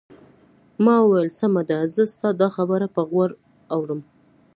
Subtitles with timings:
[0.83, 3.29] ما وویل: سمه ده، زه ستا دا خبره په غور
[3.75, 4.01] اورم.